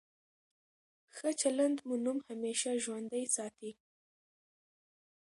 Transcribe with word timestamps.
ښه 1.15 1.29
چلند 1.41 1.77
مو 1.87 1.95
نوم 2.05 2.17
همېشه 2.29 2.69
ژوندی 2.83 3.25
ساتي. 3.35 3.71